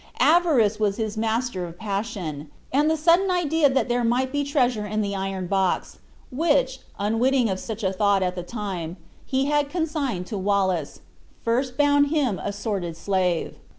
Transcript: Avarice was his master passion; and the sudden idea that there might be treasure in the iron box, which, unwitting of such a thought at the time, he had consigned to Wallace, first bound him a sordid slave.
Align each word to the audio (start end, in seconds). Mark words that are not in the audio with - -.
Avarice 0.19 0.79
was 0.79 0.97
his 0.97 1.15
master 1.15 1.71
passion; 1.71 2.49
and 2.73 2.89
the 2.89 2.97
sudden 2.97 3.29
idea 3.29 3.69
that 3.69 3.87
there 3.87 4.03
might 4.03 4.31
be 4.31 4.43
treasure 4.43 4.83
in 4.87 5.01
the 5.01 5.15
iron 5.15 5.45
box, 5.45 5.99
which, 6.31 6.79
unwitting 6.97 7.51
of 7.51 7.59
such 7.59 7.83
a 7.83 7.93
thought 7.93 8.23
at 8.23 8.33
the 8.33 8.41
time, 8.41 8.97
he 9.23 9.45
had 9.45 9.69
consigned 9.69 10.25
to 10.25 10.39
Wallace, 10.39 11.01
first 11.43 11.77
bound 11.77 12.07
him 12.07 12.39
a 12.39 12.51
sordid 12.51 12.97
slave. 12.97 13.59